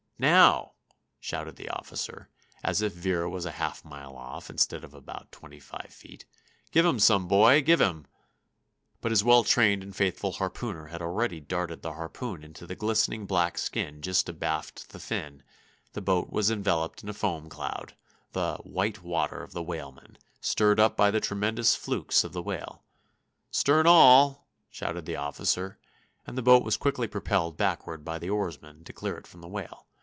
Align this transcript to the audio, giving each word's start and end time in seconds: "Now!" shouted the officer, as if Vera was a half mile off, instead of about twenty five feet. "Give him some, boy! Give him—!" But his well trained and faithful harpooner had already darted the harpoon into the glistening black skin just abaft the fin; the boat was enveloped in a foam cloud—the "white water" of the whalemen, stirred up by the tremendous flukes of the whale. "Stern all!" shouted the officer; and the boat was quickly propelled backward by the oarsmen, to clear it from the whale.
"Now!" 0.21 0.73
shouted 1.19 1.55
the 1.55 1.69
officer, 1.69 2.29
as 2.63 2.83
if 2.83 2.93
Vera 2.93 3.27
was 3.27 3.47
a 3.47 3.53
half 3.53 3.83
mile 3.83 4.15
off, 4.15 4.51
instead 4.51 4.83
of 4.83 4.93
about 4.93 5.31
twenty 5.31 5.59
five 5.59 5.87
feet. 5.89 6.27
"Give 6.69 6.85
him 6.85 6.99
some, 6.99 7.27
boy! 7.27 7.63
Give 7.63 7.81
him—!" 7.81 8.05
But 9.01 9.11
his 9.11 9.23
well 9.23 9.43
trained 9.43 9.81
and 9.81 9.95
faithful 9.95 10.33
harpooner 10.33 10.85
had 10.89 11.01
already 11.01 11.39
darted 11.39 11.81
the 11.81 11.93
harpoon 11.93 12.43
into 12.43 12.67
the 12.67 12.75
glistening 12.75 13.25
black 13.25 13.57
skin 13.57 14.03
just 14.03 14.29
abaft 14.29 14.89
the 14.91 14.99
fin; 14.99 15.41
the 15.93 16.01
boat 16.01 16.29
was 16.29 16.51
enveloped 16.51 17.01
in 17.01 17.09
a 17.09 17.13
foam 17.15 17.49
cloud—the 17.49 18.57
"white 18.57 19.01
water" 19.01 19.41
of 19.41 19.53
the 19.53 19.63
whalemen, 19.63 20.19
stirred 20.39 20.79
up 20.79 20.95
by 20.95 21.09
the 21.09 21.19
tremendous 21.19 21.75
flukes 21.75 22.23
of 22.23 22.31
the 22.31 22.43
whale. 22.43 22.83
"Stern 23.49 23.87
all!" 23.87 24.47
shouted 24.69 25.07
the 25.07 25.15
officer; 25.15 25.79
and 26.27 26.37
the 26.37 26.43
boat 26.43 26.63
was 26.63 26.77
quickly 26.77 27.07
propelled 27.07 27.57
backward 27.57 28.05
by 28.05 28.19
the 28.19 28.29
oarsmen, 28.29 28.83
to 28.83 28.93
clear 28.93 29.17
it 29.17 29.25
from 29.25 29.41
the 29.41 29.47
whale. 29.47 29.87